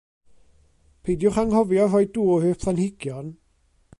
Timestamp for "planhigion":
2.65-3.33